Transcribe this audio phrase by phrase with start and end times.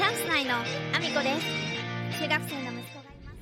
[0.00, 2.22] チャンス内のアミコです。
[2.22, 3.38] 中学生の息子がいます。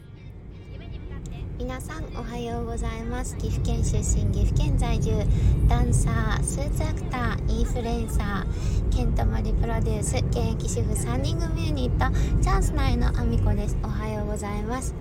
[0.73, 3.37] 夢に向かって皆さんおはようございます。
[3.37, 5.13] 岐阜県出身岐阜県在住
[5.69, 12.13] ダンサースーツアクターインフルエンサーケントマリプロデュース現役主婦3人組ユニット
[12.43, 13.77] チャンス内のアミコです。
[13.85, 14.97] おはようございます。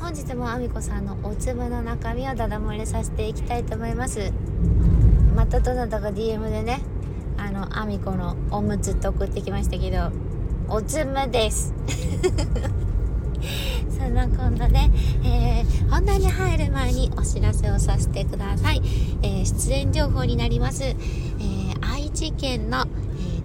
[0.00, 4.32] 本日もアミコさんのお粒の中身をダダ漏れさせていきたいと思います。
[5.36, 6.80] またどなたか DM でね
[7.36, 10.10] あのアミコのおむつって送ってきましたけど
[10.74, 11.74] おつむです。
[13.98, 14.78] そんなこんなで、
[15.22, 18.80] えー、本題に入る前にお知らせをさせてください、
[19.22, 20.96] えー、出演情報になります、えー、
[21.82, 22.86] 愛知県の、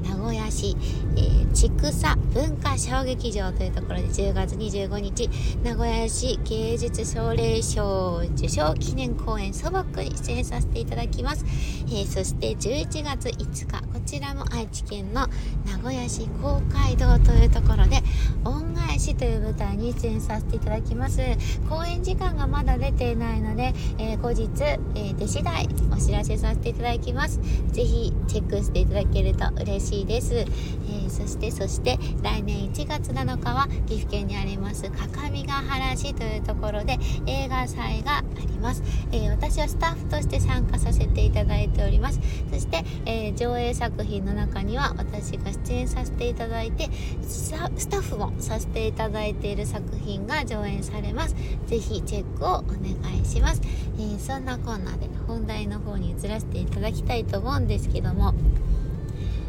[0.05, 0.77] え名古屋市、
[1.17, 5.29] えー、千草文化小劇場というところで10月25日
[5.63, 11.43] 名古屋市芸術奨励賞受賞記念公演素朴に出演させていただきます、
[11.91, 15.27] えそして11月5日こちらも愛知県の
[15.65, 18.01] 名古屋市公会堂というところで
[18.45, 21.21] 恩返しという舞台に出演させていただきます。
[21.69, 27.39] 公演時間がまだ出ていないので、えー、後日、えー、出次第お知らせさせていただきます。
[27.71, 42.19] ぜひチェックしていただけると嬉しいです、えー、そしてそして来年1月7日は岐阜県にあります各務原市というところで映画祭があります、え私はスタッフとして参加させていただいております。
[42.51, 46.89] そして、え上映作品の中には私が出演させていただいて
[47.27, 47.51] ス
[47.89, 51.35] タッフもさせていただいている作品が上演されます。
[51.67, 53.61] ぜひチェックをお願いします、
[53.97, 58.33] えー、そんなこんなで本題の方に移らせていただきたいと思うんですけども。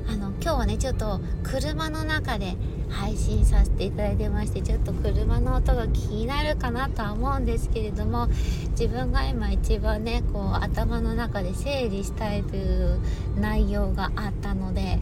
[0.09, 2.57] あの今日はねちょっと車の中で
[2.89, 8.29] 配信させていただいてましてちょっと車の音が気になるかなとは思うんですけれども
[8.71, 12.99] 自分が今一番ねこう頭の中で整理したいという
[13.39, 14.99] 内容があったので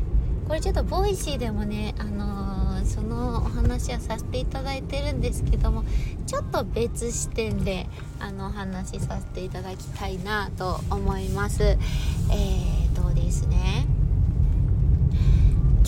[0.48, 5.84] これちょっと Voicy でもねあの、そのお話はさせていただいてるんですけども
[6.26, 7.86] ちょっと別視点で
[8.20, 11.62] あのお話しさせていただきたいなと思います。
[11.62, 13.95] えーとですね。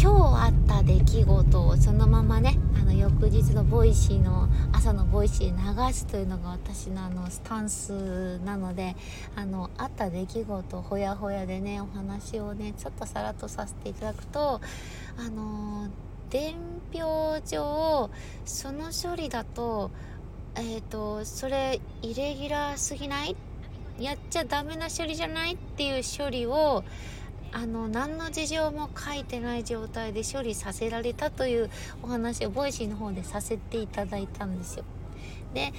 [0.00, 8.94] 今日あった出来事をそのままねあの翌日の Voicy の朝の Voicy 流すというのが私のあのスタンスなので
[9.34, 14.60] あのあった出来事ほやほやでねお話をねちょっとさらっとさせていただくと
[15.19, 15.88] あの
[16.31, 16.54] 伝
[16.92, 18.08] 票上
[18.44, 19.91] その処理だと
[20.54, 23.34] えっ、ー、とそれイレギュラーすぎない？
[23.98, 25.54] やっちゃダメな処理じゃない？
[25.54, 26.84] っていう処理を
[27.53, 31.70] あの何の事情も書いてない状態で処理させられたという
[32.03, 34.84] お話を Voicy の方でさせていただいたんですよ。
[35.54, 35.72] で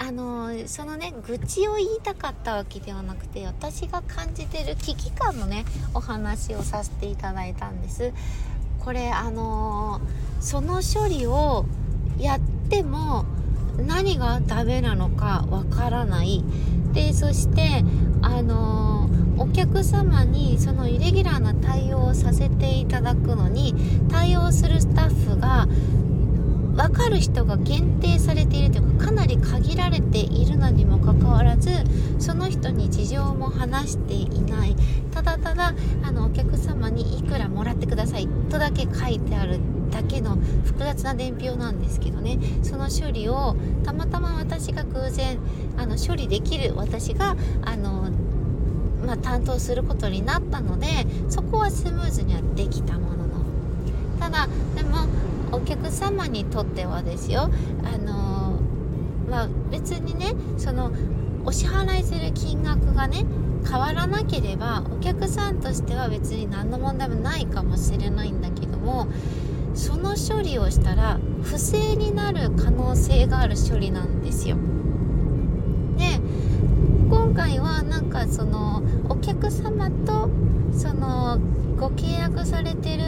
[0.00, 8.12] あのそのね愚痴を言いたかったわけではなくて私が感じてる危機感のねお話をさせていただいたんです。
[8.80, 10.00] これあの
[10.40, 11.66] その処理を
[12.18, 13.24] やっても
[13.76, 16.44] 何がダメなのかわからない
[16.92, 17.84] でそして
[18.22, 18.97] あの
[19.38, 23.74] お客様にそのイレギュラーな対応をさせていただくのに
[24.10, 25.66] 対応するスタッフが
[26.76, 31.70] 分かる人が限定されているというかかなり限られているのにもかかわらず
[32.18, 34.76] その人に事情も話していない。
[35.12, 35.74] ただただ
[36.04, 39.58] あのお客様にいくらもらってくださいとだけ書いてある
[39.90, 42.38] だけの複雑な伝票なんですけどね。
[42.62, 45.38] その処理をたまたま私が偶然
[45.76, 48.10] あの処理できる私があの
[49.08, 50.86] まあ、担当することになったので
[51.30, 53.42] そこはスムーズにはできたものの
[54.20, 54.46] ただ
[54.76, 55.06] でも
[55.50, 57.50] お客様にとってはですよ
[57.84, 58.60] あの
[59.30, 60.90] まあ、別にねその
[61.44, 63.24] お支払いする金額がね
[63.66, 69.08] 変わらなければお客さんとしては別に何の問題もないかもしれないんだけども
[69.74, 74.56] その処理をしたら不正になる可能性がある処理なんですよ。
[75.98, 76.20] で
[77.10, 80.28] 今回はなんかそのお客様と
[80.72, 81.38] その
[81.78, 83.02] ご契約されてる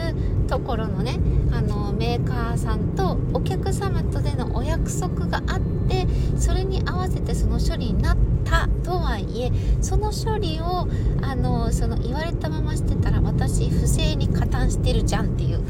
[0.47, 1.19] ところのね
[1.51, 6.07] あのメーカーさんとお客様とでのお約束があって
[6.37, 9.51] それに合わせてその処理になったとはいえ
[9.81, 10.87] その処理を
[11.21, 15.63] あのその言われたまましてたら私不正に加担してるじゃんっていう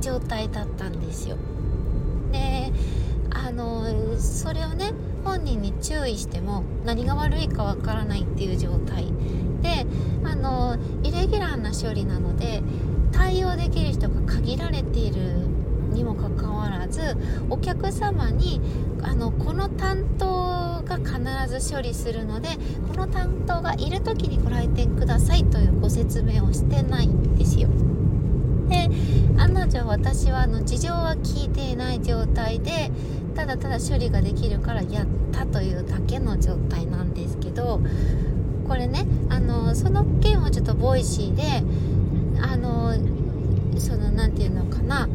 [0.00, 1.36] 状態だったんですよ。
[2.32, 2.72] で
[3.30, 3.84] あの
[4.18, 4.92] それをね
[5.30, 9.04] 本人に注意しても何が悪いかわからないっていう状態
[9.62, 9.86] で
[10.24, 12.62] あのイレギュラーな処理なので
[13.12, 15.20] 対応できる人が限られている
[15.92, 17.16] にもかかわらず
[17.48, 18.60] お客様に
[19.02, 22.48] あのこの担当が必ず処理するので
[22.88, 27.68] この担当がいる時にご来店くださいというご説明をしてないんですよ。
[28.68, 28.88] で
[29.36, 32.90] あの女は私はあの事情は聞いていない状態で
[33.34, 37.80] ただただ処理ができるからやったというだけの状態なんですけど
[38.68, 41.42] これねあのその件はちょっと Voicy で
[42.42, 42.94] あの
[43.78, 45.08] その何て言うのかな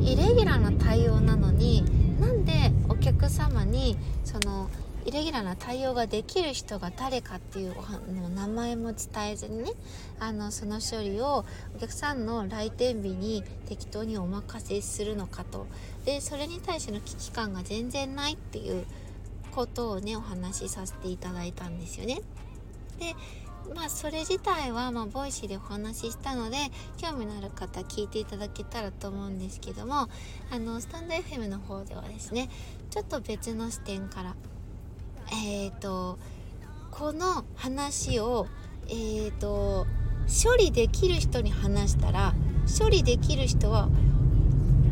[0.00, 1.84] イレギュラーな対応なのに
[2.20, 2.52] なんで
[2.88, 4.68] お客様にその
[5.04, 7.74] イレギュラーな対応ができる人が誰かっていう
[8.12, 9.70] の名前も伝えずにね
[10.18, 11.44] あのその処理を
[11.76, 15.66] お客さんの来店日に適当にお任せするのかと
[16.04, 18.86] でそれに対しての危機感が全然ないっていう
[19.54, 22.20] ことをねお話しさせていただいたんですよね。
[22.98, 23.14] で
[23.74, 26.56] まあそれ自体はまあ Voicy でお話ししたので
[26.98, 30.08] 興味のある方聞いていただけたらと思うんですけども
[30.50, 32.50] あのスタンド FM の方ではですね
[32.90, 34.36] ちょっと別の視点から
[35.34, 36.18] えっ、ー、と
[36.90, 38.46] この話を
[38.88, 39.86] えっ、ー、と
[40.26, 42.34] 処理できる人に話したら
[42.78, 43.88] 処理できる人は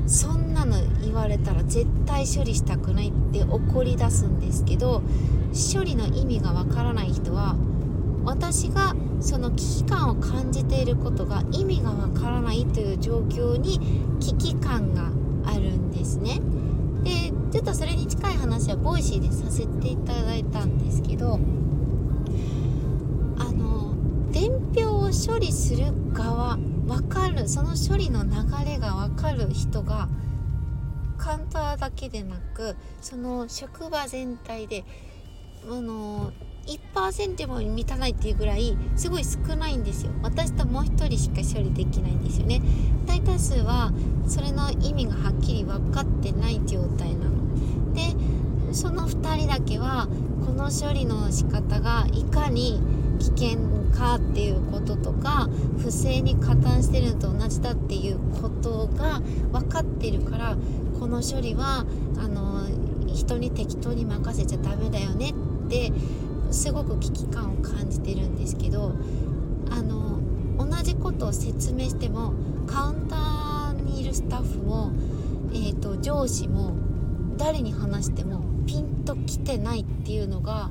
[0.07, 5.03] そんなの言われたら絶対処理したくないって怒り出すんですけど
[5.75, 7.57] 処理の意味がわからない人は
[8.25, 13.81] 私がその危機感を感じていることが意味がわからないという状況に
[14.21, 15.11] 危機感が
[15.45, 16.41] あるんですね。
[17.05, 21.39] でちょっとそれに近い話は Voicy でさせていただいたんですけどあ
[23.53, 23.95] の
[24.33, 28.31] 伝票を処理する側分かるその処理の流
[28.65, 30.09] れが分かる人が
[31.19, 34.87] カウンターだけでなくその職場全体で
[35.71, 36.33] あの
[36.95, 40.13] 1%も満たないっていうぐらいすごい少ないんですよ。
[40.23, 42.63] 私ともう1人しか処理できないんですよね。
[43.05, 43.93] 大多数は
[44.27, 47.42] それの意味がはっきり分かってない状態なの。
[48.73, 50.09] その2人だけは
[50.47, 52.81] この処理の仕方がいかに
[53.19, 55.49] 危険かっていうこととか
[55.79, 59.21] 不正に加担してるのと同じだっていうことが
[59.53, 60.57] 分かってるから
[60.99, 61.85] この処理は
[62.19, 62.67] あの
[63.07, 65.31] 人に適当に任せちゃダメだよね
[65.67, 65.93] って
[66.51, 68.93] すごく危機感を感じてるんですけど
[69.71, 70.19] あの
[70.59, 72.35] 同じことを説明しても
[72.67, 74.93] カウンターにいるスタッフも、
[75.53, 76.77] えーと、上司も
[77.37, 80.71] 誰に話してもピンときてないっていうのが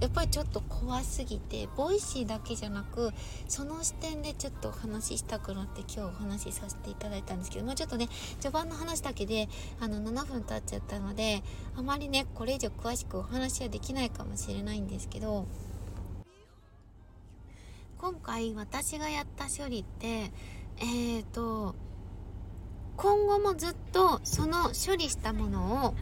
[0.00, 3.12] やっぱりちょっと怖すぎて Voicy だけじゃなく
[3.48, 8.08] その視点でちょっとお話ししたくなって今日お話しさせていただいたんですけどもうちょっとね
[8.40, 11.42] 序盤の話だけであの7分経っちゃったので
[11.76, 15.46] あまりねこれ以上詳しくお話はできないかもしれないんですけど
[17.98, 20.32] 今回私がやった処理って
[20.78, 21.74] えっ、ー、と
[22.96, 25.94] 今後もずっとその処理したものを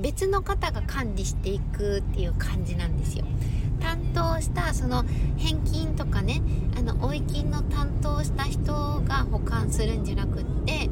[0.00, 3.24] 別の方が管理していくっていう感じなんですよ。
[3.80, 5.04] 担当したその
[5.36, 6.40] 返金とかね
[6.76, 8.72] あの追い金の担当した人
[9.06, 10.88] が保管するんじゃなくって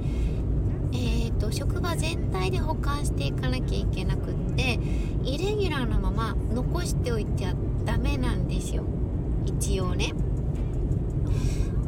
[0.92, 4.78] えーと、職場全体で保管していかなきゃいけなくって
[5.24, 7.54] イレギュラーのまま残しておいては
[7.84, 8.84] ダメなんですよ。
[9.44, 10.12] 一応ね。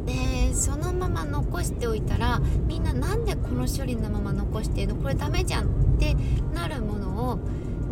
[0.05, 4.95] でそのまま残しておいたらみんななんでこの処理のまま残してるの？
[5.01, 5.67] これダメじゃんっ
[5.99, 6.15] て
[6.53, 7.39] なるものを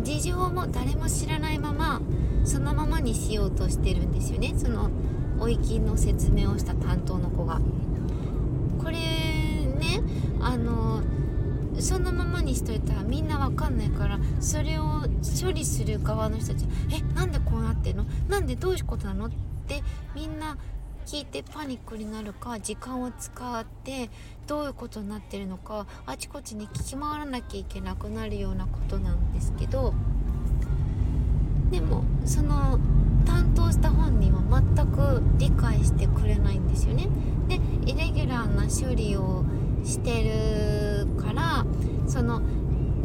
[0.02, 2.00] 事情も誰も知らないまま
[2.44, 4.90] そのままにしようとしてるんですよねその
[5.38, 7.60] おいきの説明をした担当の子が。
[8.82, 10.00] これね
[10.40, 11.02] あの
[11.78, 15.02] そのままにしといたらみんなわかんないからそれを
[15.42, 18.06] 処理する側の人たち「えなんでこうなってんの？
[18.28, 19.30] なんでどういうことなの?」っ
[19.66, 19.82] て
[20.14, 20.56] みんな
[21.06, 24.10] 聞いてパニックになるか時間を使って
[24.48, 29.94] どういうことになってるのかあちこちに聞き回らなきゃいけなくなるようなことなんですけど
[31.70, 32.80] でもその
[33.24, 37.08] 担当した本人は全く理解してくれないんですよね。
[37.48, 39.44] でイレギュラーな処理を
[39.84, 41.64] してるから
[42.08, 42.40] その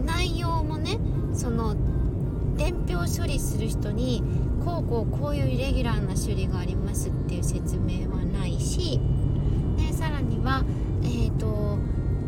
[0.05, 0.97] 内容もね
[1.33, 1.75] その
[2.57, 4.23] 伝票処理する人に
[4.63, 8.99] こうこうこういうイレギュラーな処理がありますっていう説明はないし
[9.77, 10.63] でさらには、
[11.03, 11.77] えーと、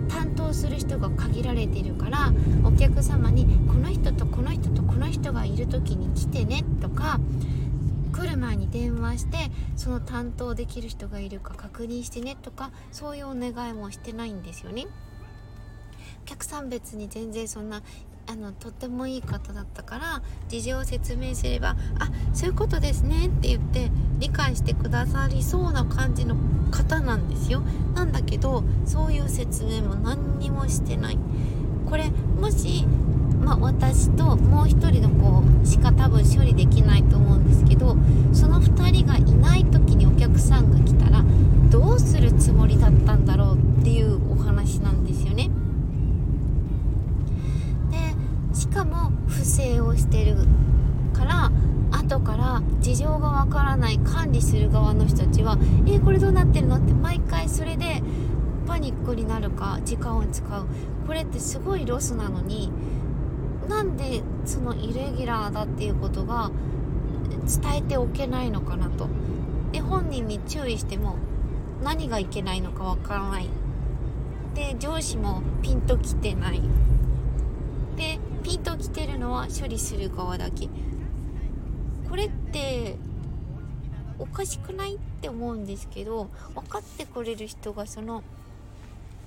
[0.09, 7.19] 担当する人が限られてるからお客様にこの人とこの人とこの人がいる時に来てねとか
[8.11, 9.37] 来る前に電話して
[9.75, 14.85] その担当できる人がいるか確認してねとかそういうお願いもしてないんですよね。
[16.21, 17.81] お客さん別に全然そんな
[18.25, 26.35] あのとってもいい方だったから事情を説明すれば「あそういうことですね」って言って理解してくださりそうな感じの
[26.71, 27.61] 方なんですよ。
[27.95, 31.17] なんだけどそういう説明も何にもしてない。
[31.85, 32.87] これもし、
[33.43, 37.95] まあ、私ともう一人の子しか多分処理できないと思うんですけど
[38.31, 41.23] その2人がいない時にお客さんが来たら
[41.69, 45.02] どうするつもりだったんだろうっていうお話なんです
[48.73, 50.35] かも不正をしてる
[51.13, 51.51] から
[51.91, 58.01] 後から事情がわからない管理する側の人たちは「えー、これどうなってるの?」って毎回それで
[58.67, 60.65] パニックになるか時間を使う。
[61.05, 62.71] これってすごいロスなのに
[63.67, 66.49] なんでそのイレギュラーだっていうことが
[67.45, 69.07] 伝えておけないのかなと。
[69.73, 71.15] で本人に注意しても
[71.83, 73.49] 何がいけないのかわからない。
[74.55, 76.61] で上司もピンときてない。
[77.97, 80.67] でピンときてるのは処理する側だけ。
[82.09, 82.97] これって
[84.19, 88.23] おかしくないって思うんですけど分かってくれる人がその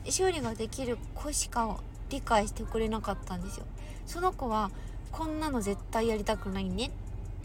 [0.07, 1.79] 処理ができる子しか
[2.11, 3.67] 理解してくれなかったんですよ。
[4.05, 4.71] その子は
[5.11, 6.91] こんなの絶対やりたくないね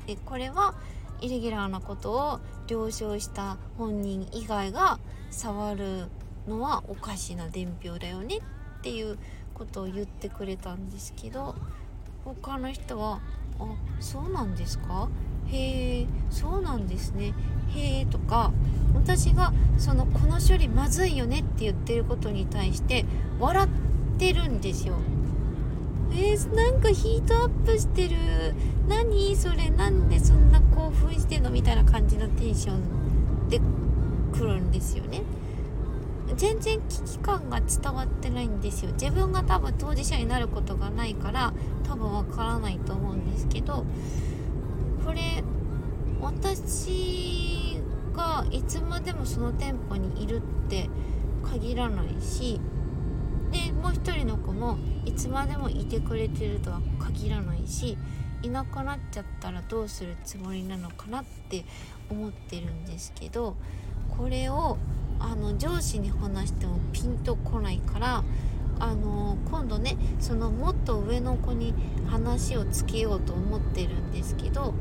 [0.06, 0.75] でこれは
[1.22, 5.00] イレギュラーなことを了承した本人以外が
[5.30, 6.08] 触る
[6.48, 8.38] のはおかしな伝票だよね
[8.80, 9.18] っていう
[9.62, 11.53] ことを言ってくれたんですけど
[12.25, 13.20] 他の人は
[13.62, 13.65] 「あ
[14.00, 15.08] そうなんですか？
[15.51, 17.34] へえそうなんですね。
[17.75, 18.51] へえ」とか
[18.96, 23.06] 私がその「この処理まずいよね」って言ってることに対して
[23.39, 23.70] 笑っ
[24.18, 24.96] てるんですよ。
[26.13, 28.18] えー、なんかヒートアップしてる。
[28.89, 29.36] 何？
[29.36, 29.70] それ？
[29.70, 31.51] なんでそんな興奮してんの？
[31.51, 33.62] みたいな感じのテンションで
[34.34, 35.22] 来るんですよね。
[36.36, 38.92] 全然危機感が伝わってないんですよ。
[38.94, 43.86] 自分が多分当事者になることがないから多分わからないと思うんですけど
[45.06, 45.44] これ
[46.22, 47.82] 私
[48.14, 50.90] がいつまでもその店舗にいるって
[51.44, 52.60] 限らないし
[53.52, 57.98] でもう一人の子もいつまでもいてくれてるとは限らないし
[58.44, 61.66] いなくなっちゃったらどうするつもりなのかなって
[62.10, 63.56] 思ってるんですけど
[64.18, 64.78] これを
[65.22, 68.24] あの上司に話してもピンとこないから
[68.80, 71.74] あの今度ねそのもっと上の子に
[72.08, 74.74] 話をつけようと思ってるんですけど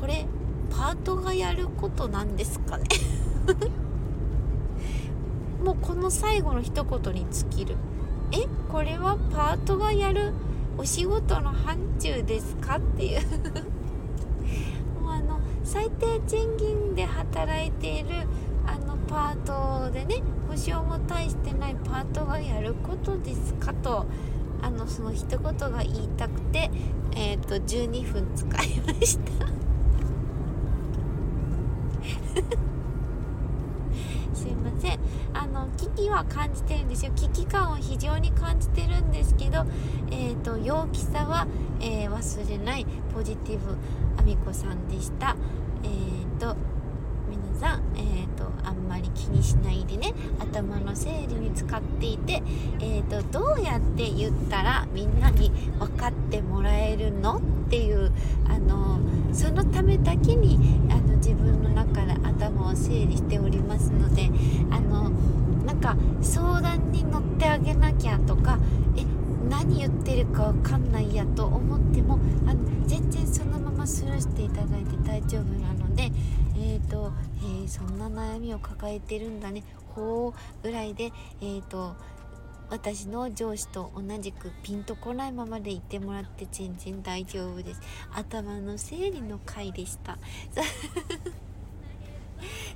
[0.00, 0.26] これ
[0.70, 2.84] パートがやることなんですかね？
[5.64, 7.76] もうこの最後の一言に尽きる。
[8.32, 8.46] え？
[8.70, 10.32] これはパートがやる
[10.76, 12.76] お仕事の範疇ですか？
[12.76, 13.20] っていう。
[15.02, 18.08] もうあの最低賃金で働いている
[19.08, 24.06] パートでね保証も大してないパートがやることですかと
[24.62, 26.70] あのその一言が言いたくて
[27.14, 29.46] えっ、ー、と12分使いました。
[34.34, 34.98] すいません。
[35.32, 37.12] あの危機は感じてるんですよ。
[37.14, 39.64] 危機感を非常に感じてるんですけど、
[40.10, 41.46] えーと、陽気さは、
[41.80, 43.76] えー、忘れないポジティブ
[44.18, 45.36] あみこさんでした
[45.82, 46.56] えっ、ー、と
[47.28, 52.42] 皆さん、えーと、あんまり気にしないでね頭の整理に使っていて、
[52.80, 57.38] えーと、どうやって言ったらみんなに分かってもらえるの？
[57.66, 58.12] っていう
[58.48, 59.00] あの
[59.32, 60.56] そのためだけに
[60.88, 64.30] あの自分の中で頭を整理しておりますので
[64.70, 65.10] あの
[65.64, 68.60] なんか相談に乗ってあげなきゃとか
[68.96, 69.04] え
[69.48, 76.12] 何言ってるか分かんないやと思ってもあの全然そのままスルーしていただいて大丈夫なので
[76.58, 79.62] えっ、ー、と、えー、そんな悩みを抱えてるんだね。
[79.94, 81.04] ほうぐらいで
[81.40, 81.96] えっ、ー、と
[82.68, 87.80] 私の上司と同じくピンとこないままでいてもらって全然大丈夫です。
[88.12, 90.18] 頭の整理の回でした。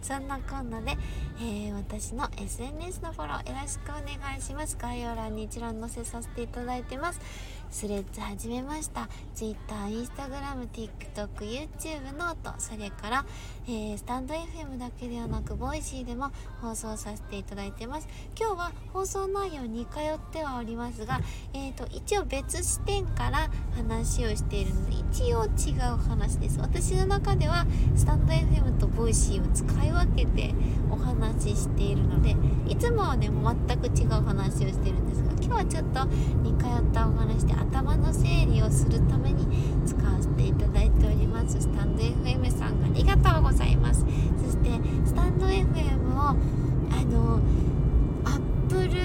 [0.01, 0.97] そんなこんなで、
[1.39, 4.77] えー、私の SNS のフォローよろしくお願いします。
[4.81, 7.21] 概要欄に一覧載せさせていただいてます。
[7.71, 9.09] Threads 始めました。
[9.33, 12.53] Twitter、Instagram、TikTok、 YouTube、note。
[12.59, 13.25] それから、
[13.67, 18.09] えー、スタンド FM だけではなく Voicy でも放送させていただいてます。
[18.39, 21.21] 今日は放送内容似通ってはおりますが、
[21.55, 26.59] えーと、一応別視点から話をしているので一応違う話です。
[26.59, 30.53] 私の中ではスタンド FM とボイシーを使い分けて
[30.91, 32.35] お話ししているので
[32.69, 36.05] いつもはね全く違う話をしてるんですが今日はちょっと
[36.43, 39.47] 似通ったお話で頭の整理をするために
[39.87, 41.61] 使わせていただいております。
[41.61, 44.05] スタンド FM さんありがとうございます。
[44.43, 44.71] そして
[45.05, 46.35] スタンド FM をあ
[47.05, 47.41] の
[48.25, 49.01] アップル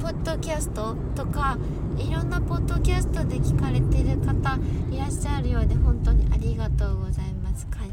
[0.00, 1.58] ポッドキャストとか
[1.98, 4.58] いろんなポッドキャストで聞かれてる方
[4.90, 7.35] いらっしゃるようで本当にありがとうございます。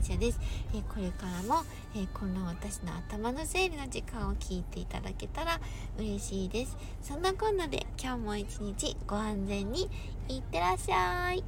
[0.04, 0.40] 謝です、
[0.74, 1.64] えー、これからも、
[1.96, 5.60] えー、こんな私の頭の整理の時間を聞いていただけたら
[5.98, 6.78] 嬉しいです。
[7.02, 9.90] そんなこんなで今日も一日ご安全に
[10.28, 11.44] いってらっしゃい。